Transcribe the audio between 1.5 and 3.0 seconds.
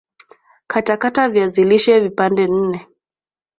lishe vipande nne